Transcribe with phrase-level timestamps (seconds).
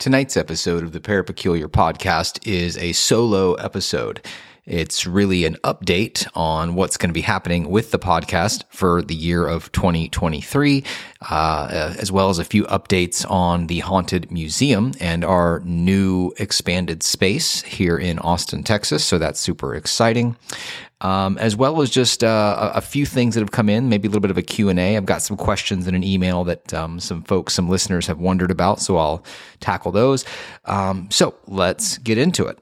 [0.00, 4.26] Tonight's episode of the Parapeculiar podcast is a solo episode.
[4.64, 9.14] It's really an update on what's going to be happening with the podcast for the
[9.14, 10.84] year of 2023,
[11.28, 17.02] uh, as well as a few updates on the Haunted Museum and our new expanded
[17.02, 19.04] space here in Austin, Texas.
[19.04, 20.34] So that's super exciting
[21.00, 24.10] um, as well as just uh, a few things that have come in, maybe a
[24.10, 24.96] little bit of a Q&A.
[24.96, 28.50] I've got some questions in an email that um, some folks, some listeners have wondered
[28.50, 29.24] about, so I'll
[29.60, 30.24] tackle those.
[30.64, 32.58] Um, so let's get into it.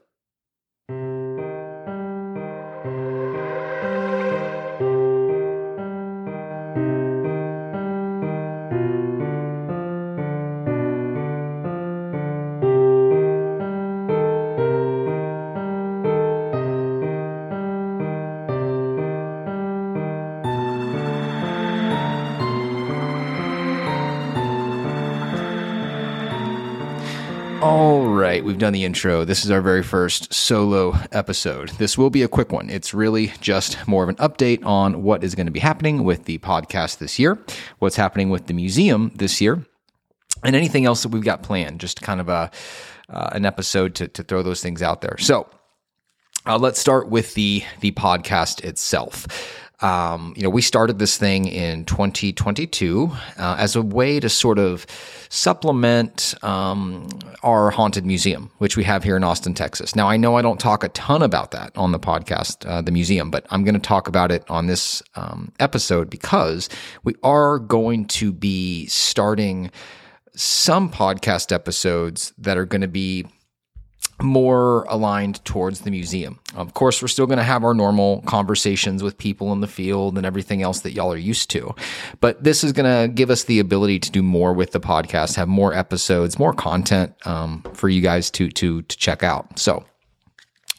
[28.69, 29.25] Done the intro.
[29.25, 31.69] This is our very first solo episode.
[31.79, 32.69] This will be a quick one.
[32.69, 36.25] It's really just more of an update on what is going to be happening with
[36.25, 37.39] the podcast this year,
[37.79, 39.65] what's happening with the museum this year,
[40.43, 41.79] and anything else that we've got planned.
[41.79, 42.51] Just kind of a
[43.09, 45.17] uh, an episode to, to throw those things out there.
[45.17, 45.49] So
[46.45, 49.25] uh, let's start with the the podcast itself.
[49.81, 54.59] Um, you know, we started this thing in 2022 uh, as a way to sort
[54.59, 54.85] of
[55.29, 57.07] supplement um,
[57.43, 59.95] our haunted museum, which we have here in Austin, Texas.
[59.95, 62.91] Now, I know I don't talk a ton about that on the podcast, uh, the
[62.91, 66.67] museum, but I'm going to talk about it on this um, episode because
[67.03, 69.71] we are going to be starting
[70.35, 73.25] some podcast episodes that are going to be
[74.21, 76.39] more aligned towards the museum.
[76.55, 80.17] Of course, we're still going to have our normal conversations with people in the field
[80.17, 81.73] and everything else that y'all are used to.
[82.19, 85.35] But this is going to give us the ability to do more with the podcast,
[85.35, 89.59] have more episodes, more content um, for you guys to to to check out.
[89.59, 89.85] So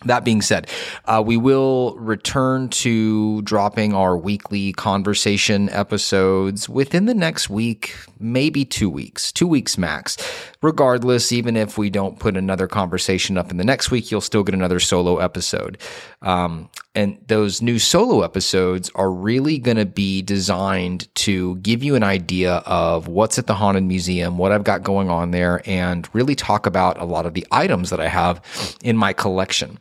[0.06, 0.68] that being said,
[1.04, 8.64] uh, we will return to dropping our weekly conversation episodes within the next week, maybe
[8.64, 10.16] two weeks, two weeks max.
[10.62, 14.42] Regardless, even if we don't put another conversation up in the next week, you'll still
[14.42, 15.78] get another solo episode.
[16.22, 21.94] Um, and those new solo episodes are really going to be designed to give you
[21.94, 26.08] an idea of what's at the Haunted Museum, what I've got going on there, and
[26.14, 28.40] really talk about a lot of the items that I have
[28.82, 29.78] in my collection.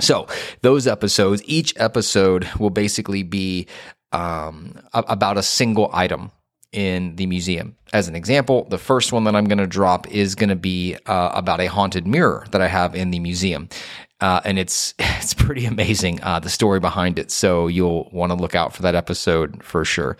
[0.00, 0.26] So
[0.62, 3.66] those episodes, each episode will basically be
[4.12, 6.30] um, about a single item
[6.72, 7.76] in the museum.
[7.92, 10.96] As an example, the first one that I'm going to drop is going to be
[11.06, 13.68] uh, about a haunted mirror that I have in the museum.
[14.20, 17.30] Uh, and it's it's pretty amazing uh, the story behind it.
[17.30, 20.16] So you'll want to look out for that episode for sure.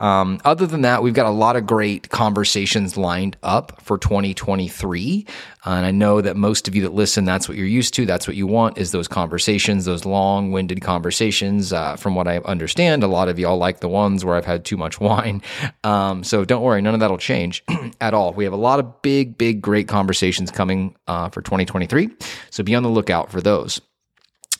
[0.00, 5.26] Um, other than that, we've got a lot of great conversations lined up for 2023.
[5.64, 8.06] Uh, and I know that most of you that listen, that's what you're used to.
[8.06, 11.72] That's what you want is those conversations, those long winded conversations.
[11.72, 14.64] Uh, from what I understand, a lot of y'all like the ones where I've had
[14.64, 15.42] too much wine.
[15.84, 17.62] Um, so don't worry, none of that'll change
[18.00, 18.32] at all.
[18.32, 22.08] We have a lot of big, big, great conversations coming uh, for 2023.
[22.50, 23.80] So be on the lookout for those.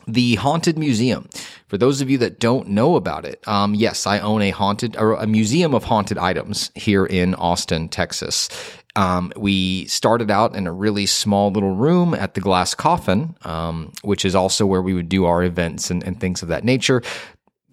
[0.07, 1.29] The Haunted Museum.
[1.69, 4.97] For those of you that don't know about it, um, yes, I own a haunted
[4.97, 8.49] or a museum of haunted items here in Austin, Texas.
[8.97, 13.93] Um, we started out in a really small little room at the Glass Coffin, um,
[14.03, 17.03] which is also where we would do our events and, and things of that nature.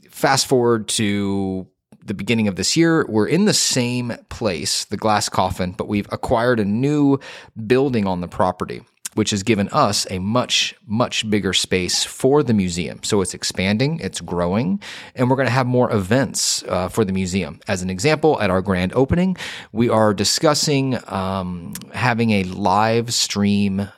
[0.09, 1.67] Fast forward to
[2.05, 3.05] the beginning of this year.
[3.07, 7.19] We're in the same place, the glass coffin, but we've acquired a new
[7.65, 8.81] building on the property
[9.17, 12.99] which has given us a much, much bigger space for the museum.
[13.01, 14.79] So it's expanding, it's growing,
[15.15, 17.59] and we're going to have more events uh, for the museum.
[17.67, 19.35] As an example, at our grand opening,
[19.71, 23.89] we are discussing um, having a live stream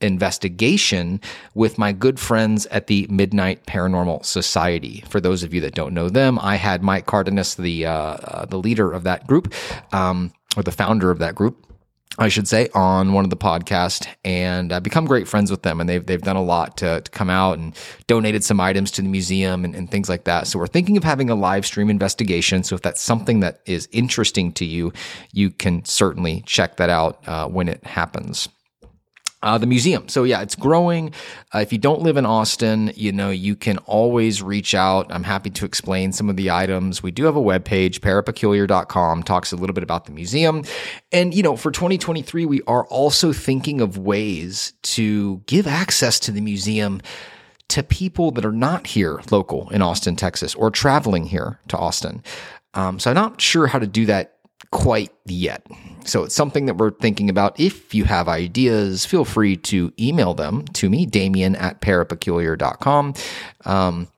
[0.00, 1.20] investigation
[1.54, 5.04] with my good friends at the Midnight Paranormal Society.
[5.08, 8.44] For those of you that don't know them, I had Mike Cardenas, the uh, uh,
[8.46, 9.54] the leader of that group,
[9.92, 11.64] um, or the founder of that group
[12.18, 15.80] I should say, on one of the podcasts and uh, become great friends with them.
[15.80, 17.74] And they've, they've done a lot to, to come out and
[18.06, 20.46] donated some items to the museum and, and things like that.
[20.46, 22.62] So we're thinking of having a live stream investigation.
[22.62, 24.92] So if that's something that is interesting to you,
[25.32, 28.48] you can certainly check that out uh, when it happens.
[29.44, 30.08] Uh, the museum.
[30.08, 31.12] So yeah, it's growing.
[31.54, 35.12] Uh, if you don't live in Austin, you know, you can always reach out.
[35.12, 37.02] I'm happy to explain some of the items.
[37.02, 40.64] We do have a webpage, parapeculiar.com, talks a little bit about the museum.
[41.12, 46.32] And, you know, for 2023, we are also thinking of ways to give access to
[46.32, 47.02] the museum
[47.68, 52.22] to people that are not here local in Austin, Texas, or traveling here to Austin.
[52.72, 54.33] Um, so I'm not sure how to do that
[54.74, 55.64] quite yet.
[56.04, 57.58] So it's something that we're thinking about.
[57.60, 63.14] If you have ideas, feel free to email them to me, Damien at parapeculiar.com,
[63.64, 64.08] um,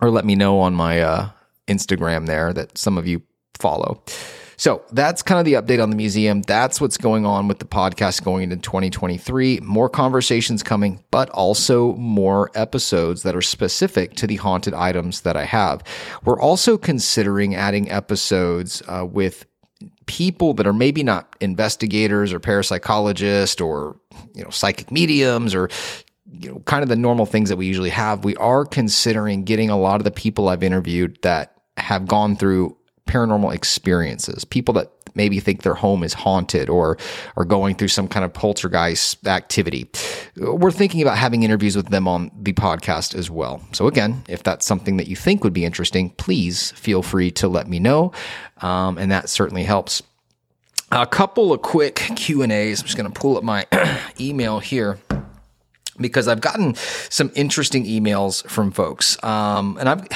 [0.00, 1.28] or let me know on my uh,
[1.68, 3.22] Instagram there that some of you
[3.58, 4.02] follow.
[4.56, 6.40] So that's kind of the update on the museum.
[6.42, 9.60] That's what's going on with the podcast going into 2023.
[9.60, 15.36] More conversations coming, but also more episodes that are specific to the haunted items that
[15.36, 15.82] I have.
[16.24, 19.44] We're also considering adding episodes uh, with
[20.06, 23.96] people that are maybe not investigators or parapsychologists or
[24.34, 25.68] you know psychic mediums or
[26.30, 29.70] you know kind of the normal things that we usually have we are considering getting
[29.70, 34.90] a lot of the people I've interviewed that have gone through paranormal experiences, people that
[35.14, 36.98] maybe think their home is haunted or
[37.36, 39.88] are going through some kind of poltergeist activity.
[40.36, 43.62] We're thinking about having interviews with them on the podcast as well.
[43.72, 47.48] So again, if that's something that you think would be interesting, please feel free to
[47.48, 48.12] let me know,
[48.62, 50.02] um, and that certainly helps.
[50.92, 52.80] A couple of quick Q and A's.
[52.80, 53.66] I'm just going to pull up my
[54.20, 54.98] email here
[55.98, 59.22] because I've gotten some interesting emails from folks.
[59.22, 60.08] Um, and I've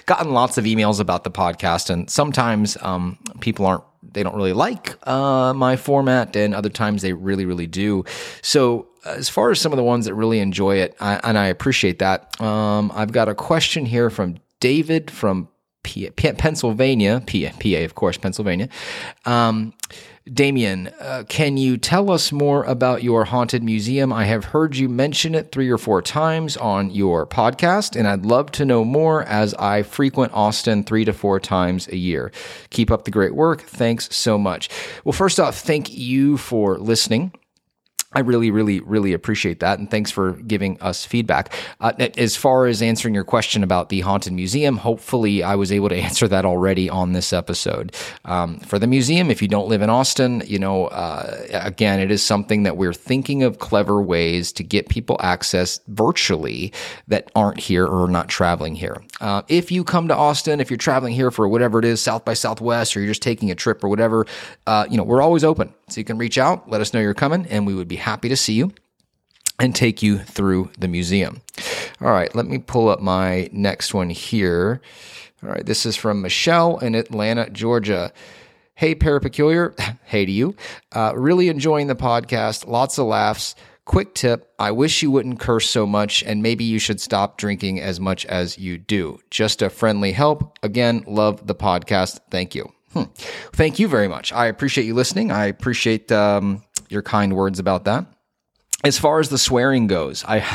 [0.06, 3.84] gotten lots of emails about the podcast, and sometimes um, people aren't,
[4.16, 8.04] they don't really like uh, my format, and other times they really, really do.
[8.40, 11.46] So, as far as some of the ones that really enjoy it, I, and I
[11.46, 15.48] appreciate that, um, I've got a question here from David from
[15.86, 18.68] P- P- Pennsylvania, P- PA, of course, Pennsylvania.
[19.24, 19.72] Um,
[20.32, 24.12] Damien, uh, can you tell us more about your haunted museum?
[24.12, 28.26] I have heard you mention it three or four times on your podcast, and I'd
[28.26, 32.32] love to know more as I frequent Austin three to four times a year.
[32.70, 33.62] Keep up the great work.
[33.62, 34.68] Thanks so much.
[35.04, 37.30] Well, first off, thank you for listening.
[38.16, 39.78] I really, really, really appreciate that.
[39.78, 41.52] And thanks for giving us feedback.
[41.82, 45.90] Uh, as far as answering your question about the Haunted Museum, hopefully I was able
[45.90, 47.94] to answer that already on this episode.
[48.24, 52.10] Um, for the museum, if you don't live in Austin, you know, uh, again, it
[52.10, 56.72] is something that we're thinking of clever ways to get people access virtually
[57.08, 58.96] that aren't here or not traveling here.
[59.20, 62.24] Uh, if you come to Austin, if you're traveling here for whatever it is, South
[62.24, 64.24] by Southwest, or you're just taking a trip or whatever,
[64.66, 65.74] uh, you know, we're always open.
[65.90, 68.28] So you can reach out, let us know you're coming, and we would be happy
[68.28, 68.70] to see you
[69.58, 71.42] and take you through the museum.
[72.00, 74.80] All right, let me pull up my next one here.
[75.42, 78.12] All right, this is from Michelle in Atlanta, Georgia.
[78.76, 79.76] Hey, Parapeculiar.
[80.04, 80.54] hey to you.
[80.92, 82.68] Uh, really enjoying the podcast.
[82.68, 83.56] Lots of laughs.
[83.86, 87.80] Quick tip I wish you wouldn't curse so much, and maybe you should stop drinking
[87.80, 89.18] as much as you do.
[89.30, 90.56] Just a friendly help.
[90.62, 92.20] Again, love the podcast.
[92.30, 92.72] Thank you.
[92.92, 93.04] Hmm.
[93.52, 94.32] Thank you very much.
[94.32, 95.32] I appreciate you listening.
[95.32, 98.06] I appreciate um, your kind words about that
[98.84, 100.46] as far as the swearing goes, I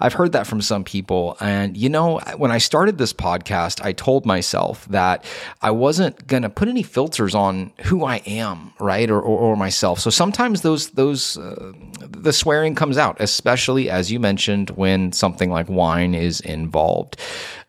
[0.00, 3.92] I've heard that from some people and you know when I started this podcast I
[3.92, 5.24] told myself that
[5.62, 9.10] I wasn't going to put any filters on who I am, right?
[9.10, 10.00] Or or, or myself.
[10.00, 15.50] So sometimes those those uh, the swearing comes out, especially as you mentioned when something
[15.50, 17.16] like wine is involved.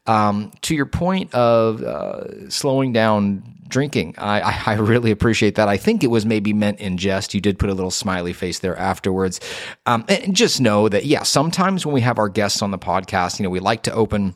[0.06, 4.14] Um, to your point of uh, slowing down drinking.
[4.20, 5.68] I, I, really appreciate that.
[5.68, 7.34] I think it was maybe meant in jest.
[7.34, 9.40] You did put a little smiley face there afterwards.
[9.88, 13.40] Um, and just know that, yeah, sometimes when we have our guests on the podcast,
[13.40, 14.36] you know, we like to open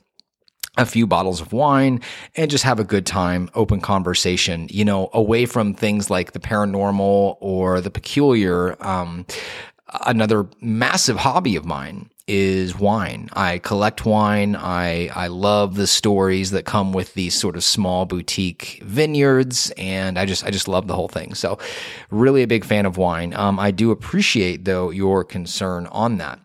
[0.75, 2.01] a few bottles of wine
[2.35, 6.39] and just have a good time, open conversation, you know, away from things like the
[6.39, 8.75] paranormal or the peculiar.
[8.83, 9.25] Um,
[10.05, 13.29] another massive hobby of mine is wine.
[13.33, 14.55] I collect wine.
[14.55, 20.19] I I love the stories that come with these sort of small boutique vineyards, and
[20.19, 21.33] I just I just love the whole thing.
[21.33, 21.57] So,
[22.09, 23.33] really a big fan of wine.
[23.33, 26.39] Um, I do appreciate though your concern on that.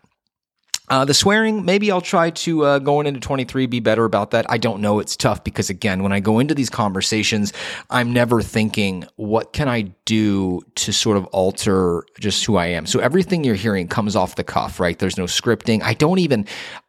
[0.89, 4.45] Uh, the swearing, maybe I'll try to uh, going into 23 be better about that.
[4.49, 4.99] I don't know.
[4.99, 7.53] It's tough because again, when I go into these conversations,
[7.89, 12.85] I'm never thinking, what can I do to sort of alter just who I am?
[12.85, 14.99] So everything you're hearing comes off the cuff, right?
[14.99, 15.81] There's no scripting.
[15.81, 16.45] I don't even,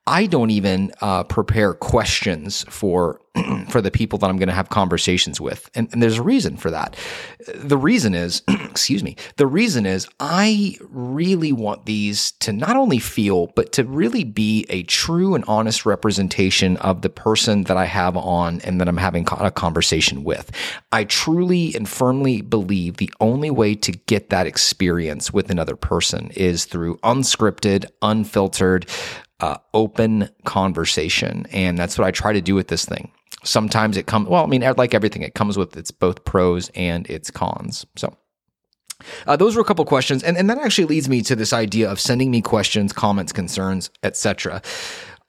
[0.06, 3.20] I don't even uh, prepare questions for
[3.68, 6.56] for the people that I'm going to have conversations with, and, and, there's a reason
[6.56, 6.96] for that.
[7.52, 13.00] The reason is, excuse me, the reason is I really want these to not only
[13.00, 17.87] feel, but to really be a true and honest representation of the person that I
[17.87, 20.52] have on and that I'm having a conversation with.
[20.92, 26.30] I truly and firmly believe the only way to get that experience with another person
[26.37, 28.87] is through unscripted, unfiltered
[29.40, 31.46] uh, open conversation.
[31.50, 33.10] And that's what I try to do with this thing.
[33.42, 37.06] Sometimes it comes, well, I mean, like everything, it comes with its both pros and
[37.10, 37.84] its cons.
[37.96, 38.16] So,
[39.26, 41.90] uh, those were a couple questions, and, and that actually leads me to this idea
[41.90, 44.62] of sending me questions, comments, concerns, etc.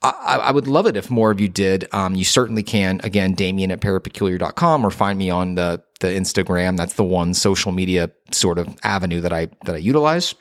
[0.01, 1.87] I, I, would love it if more of you did.
[1.91, 3.01] Um, you certainly can.
[3.03, 6.77] Again, Damien at parapeculiar.com or find me on the, the Instagram.
[6.77, 10.35] That's the one social media sort of avenue that I, that I utilize.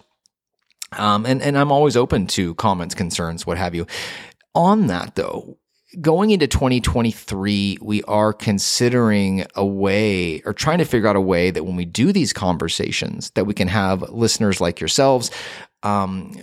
[0.99, 3.87] Um, and, and I'm always open to comments, concerns, what have you.
[4.55, 5.59] On that though,
[6.01, 11.51] going into 2023, we are considering a way or trying to figure out a way
[11.51, 15.31] that when we do these conversations, that we can have listeners like yourselves
[15.83, 16.37] um,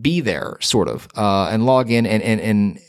[0.00, 2.80] be there, sort of, uh, and log in and and and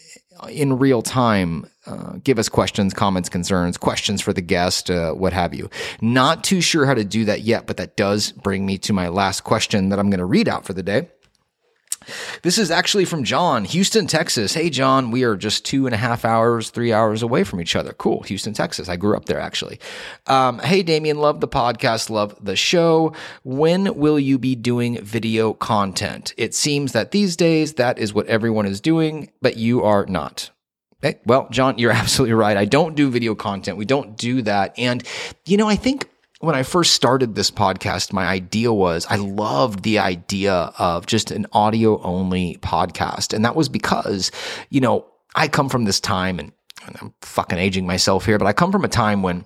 [0.47, 1.69] in real time.
[1.85, 5.69] Uh, give us questions, comments, concerns, questions for the guest, uh, what have you.
[6.01, 9.07] Not too sure how to do that yet, but that does bring me to my
[9.07, 11.09] last question that I'm going to read out for the day.
[12.43, 14.53] This is actually from John, Houston, Texas.
[14.53, 17.75] Hey, John, we are just two and a half hours, three hours away from each
[17.75, 17.93] other.
[17.93, 18.21] Cool.
[18.23, 18.89] Houston, Texas.
[18.89, 19.79] I grew up there actually.
[20.27, 23.13] Um, hey, Damien, love the podcast, love the show.
[23.43, 26.33] When will you be doing video content?
[26.37, 30.49] It seems that these days that is what everyone is doing, but you are not.
[31.25, 32.57] Well, John, you're absolutely right.
[32.57, 33.77] I don't do video content.
[33.77, 34.77] We don't do that.
[34.77, 35.03] And,
[35.45, 36.08] you know, I think
[36.39, 41.31] when I first started this podcast, my idea was I loved the idea of just
[41.31, 43.33] an audio only podcast.
[43.33, 44.31] And that was because,
[44.69, 45.05] you know,
[45.35, 46.53] I come from this time and,
[46.85, 49.43] and I'm fucking aging myself here, but I come from a time when,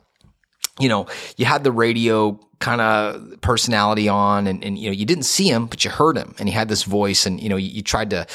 [0.79, 5.05] you know, you had the radio kind of personality on and, and, you know, you
[5.05, 7.57] didn't see him, but you heard him and he had this voice and, you know,
[7.57, 8.27] you, you tried to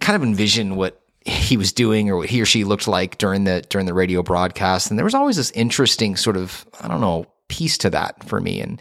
[0.00, 3.44] kind of envision what he was doing or what he or she looked like during
[3.44, 7.00] the during the radio broadcast and there was always this interesting sort of i don't
[7.00, 8.60] know piece to that for me.
[8.60, 8.80] And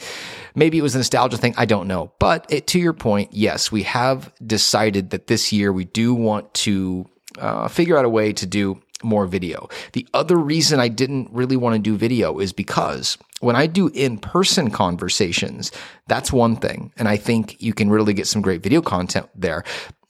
[0.56, 1.54] maybe it was a nostalgia thing.
[1.58, 2.12] I don't know.
[2.20, 6.54] But it, to your point, yes, we have decided that this year we do want
[6.56, 7.06] to
[7.38, 9.70] uh, figure out a way to do more video.
[9.94, 13.88] The other reason I didn't really want to do video is because when I do
[13.88, 15.72] in person conversations,
[16.08, 16.92] that's one thing.
[16.98, 19.64] And I think you can really get some great video content there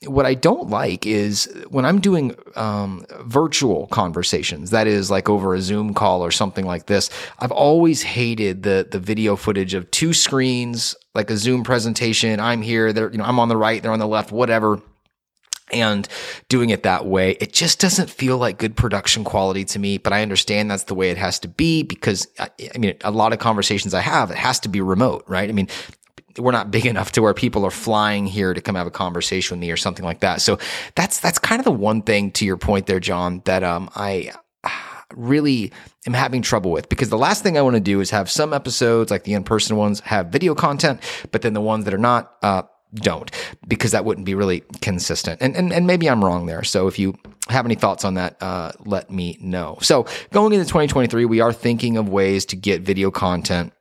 [0.08, 5.56] what I don't like is when I'm doing um, virtual conversations, that is like over
[5.56, 7.10] a Zoom call or something like this.
[7.39, 12.39] I've always hated the the video footage of two screens, like a Zoom presentation.
[12.39, 14.82] I'm here, they're you know I'm on the right, they're on the left, whatever.
[15.72, 16.08] And
[16.48, 19.98] doing it that way, it just doesn't feel like good production quality to me.
[19.98, 23.34] But I understand that's the way it has to be because I mean, a lot
[23.34, 25.50] of conversations I have, it has to be remote, right?
[25.50, 25.68] I mean,
[26.38, 29.56] we're not big enough to where people are flying here to come have a conversation
[29.56, 30.42] with me or something like that.
[30.42, 30.60] So
[30.96, 34.34] that's that's kind of the one thing to your point there, John, that um, I
[35.14, 35.72] really
[36.08, 38.54] am having trouble with because the last thing I want to do is have some
[38.54, 42.34] episodes like the in-person ones have video content, but then the ones that are not
[42.42, 42.64] uh,
[42.96, 43.32] don't
[43.68, 45.42] because that wouldn't be really consistent.
[45.42, 46.64] And, and and maybe I'm wrong there.
[46.64, 47.16] So if you
[47.50, 49.78] have any thoughts on that, uh, let me know.
[49.82, 53.74] So going into 2023, we are thinking of ways to get video content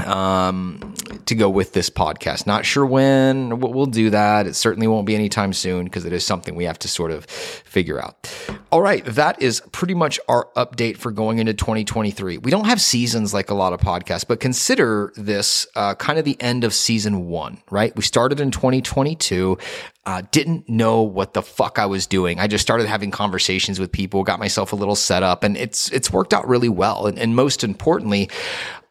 [0.00, 0.94] um,
[1.26, 2.46] to go with this podcast.
[2.46, 4.46] Not sure when we'll do that.
[4.46, 7.24] It certainly won't be anytime soon because it is something we have to sort of
[7.26, 8.32] figure out.
[8.70, 12.38] All right, that is pretty much our update for going into 2023.
[12.38, 16.24] We don't have seasons like a lot of podcasts, but consider this uh, kind of
[16.24, 17.94] the end of season one, right?
[17.96, 19.58] We started in 2022.
[20.06, 22.40] Uh, didn't know what the fuck I was doing.
[22.40, 25.92] I just started having conversations with people, got myself a little set up, and it's
[25.92, 27.06] it's worked out really well.
[27.06, 28.30] And, and most importantly,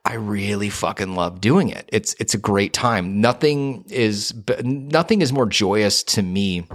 [0.07, 1.89] I really fucking love doing it.
[1.91, 3.19] It's it's a great time.
[3.19, 4.33] Nothing is
[4.63, 6.65] nothing is more joyous to me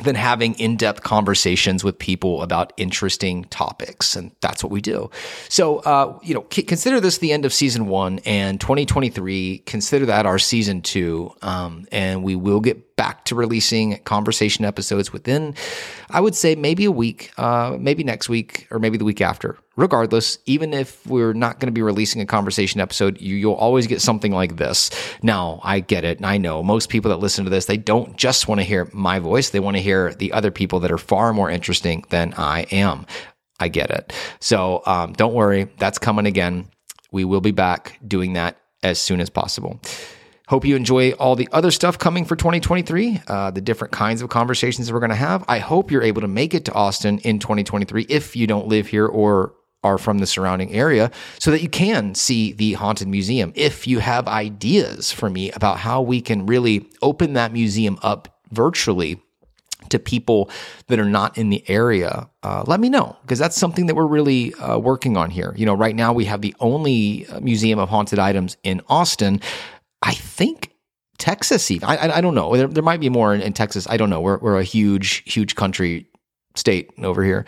[0.00, 5.10] than having in-depth conversations with people about interesting topics and that's what we do
[5.48, 10.26] so uh, you know consider this the end of season one and 2023 consider that
[10.26, 15.54] our season two um, and we will get back to releasing conversation episodes within,
[16.10, 19.58] I would say, maybe a week, uh, maybe next week, or maybe the week after.
[19.76, 23.86] Regardless, even if we're not going to be releasing a conversation episode, you, you'll always
[23.86, 24.90] get something like this.
[25.22, 28.48] Now, I get it, I know most people that listen to this, they don't just
[28.48, 31.34] want to hear my voice, they want to hear the other people that are far
[31.34, 33.04] more interesting than I am.
[33.60, 34.12] I get it.
[34.40, 36.68] So um, don't worry, that's coming again.
[37.12, 39.80] We will be back doing that as soon as possible.
[40.48, 44.28] Hope you enjoy all the other stuff coming for 2023, uh, the different kinds of
[44.28, 45.44] conversations that we're going to have.
[45.48, 48.86] I hope you're able to make it to Austin in 2023 if you don't live
[48.86, 51.10] here or are from the surrounding area
[51.40, 53.52] so that you can see the haunted museum.
[53.56, 58.38] If you have ideas for me about how we can really open that museum up
[58.52, 59.20] virtually
[59.88, 60.50] to people
[60.86, 64.06] that are not in the area, uh, let me know because that's something that we're
[64.06, 65.54] really uh, working on here.
[65.56, 69.40] You know, right now we have the only uh, museum of haunted items in Austin.
[70.02, 70.72] I think
[71.18, 71.88] Texas even.
[71.88, 72.56] I, I, I don't know.
[72.56, 73.86] There, there might be more in, in, Texas.
[73.88, 74.20] I don't know.
[74.20, 76.06] We're, we're a huge, huge country
[76.54, 77.46] state over here.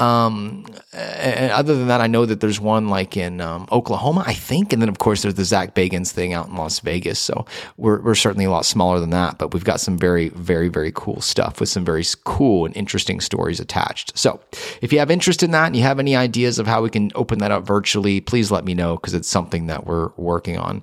[0.00, 4.34] Um, and other than that, I know that there's one like in um, Oklahoma, I
[4.34, 7.18] think, and then of course there's the Zak Bagans thing out in Las Vegas.
[7.18, 10.68] So we're we're certainly a lot smaller than that, but we've got some very very
[10.68, 14.16] very cool stuff with some very cool and interesting stories attached.
[14.16, 14.40] So
[14.82, 17.10] if you have interest in that and you have any ideas of how we can
[17.16, 20.82] open that up virtually, please let me know because it's something that we're working on.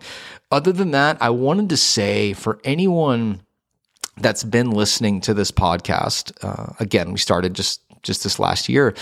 [0.51, 3.41] Other than that, I wanted to say for anyone
[4.17, 8.93] that's been listening to this podcast, uh, again, we started just just this last year.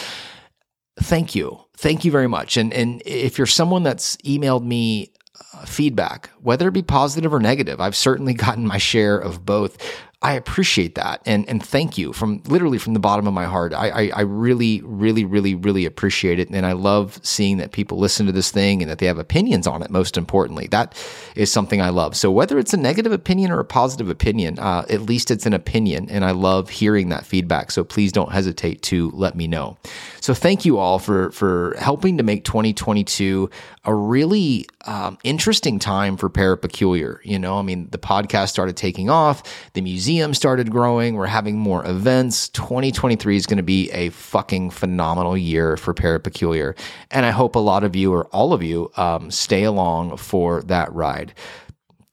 [0.99, 2.57] Thank you, thank you very much.
[2.57, 5.11] And and if you're someone that's emailed me
[5.53, 9.77] uh, feedback, whether it be positive or negative, I've certainly gotten my share of both.
[10.23, 13.73] I appreciate that and and thank you from literally from the bottom of my heart.
[13.73, 17.97] I, I, I really really really really appreciate it and I love seeing that people
[17.99, 19.89] listen to this thing and that they have opinions on it.
[19.89, 20.95] Most importantly, that
[21.35, 22.15] is something I love.
[22.15, 25.53] So whether it's a negative opinion or a positive opinion, uh, at least it's an
[25.53, 27.71] opinion, and I love hearing that feedback.
[27.71, 29.77] So please don't hesitate to let me know.
[30.21, 33.49] So thank you all for for helping to make 2022
[33.83, 37.19] a really um, interesting time for Parapeculiar.
[37.23, 41.57] You know, I mean, the podcast started taking off, the museum started growing, we're having
[41.57, 42.49] more events.
[42.49, 46.77] 2023 is going to be a fucking phenomenal year for Parapeculiar,
[47.11, 50.61] and I hope a lot of you or all of you um, stay along for
[50.63, 51.33] that ride.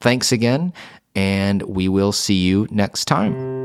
[0.00, 0.73] Thanks again,
[1.14, 3.60] and we will see you next time.